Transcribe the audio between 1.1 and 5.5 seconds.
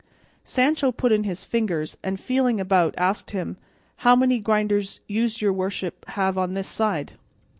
in his fingers, and feeling about asked him, "How many grinders used